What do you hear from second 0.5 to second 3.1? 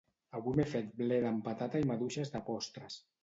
m'he fet bleda amb patata i maduixes de postres.